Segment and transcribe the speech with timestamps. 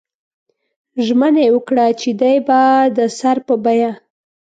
[1.05, 2.59] ژمنه یې وکړه چې دی به
[2.97, 3.91] د سر په بیه.